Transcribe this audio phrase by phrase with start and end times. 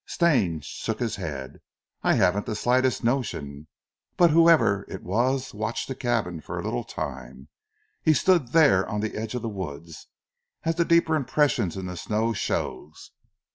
[0.07, 1.61] Stane shook his head.
[2.01, 3.67] "I haven't the slightest notion,
[4.17, 7.49] but whoever it was watched the cabin for a little time.
[8.01, 9.87] He stood there on the edge of the wood,
[10.63, 13.11] as the deeper impression in the snow shows."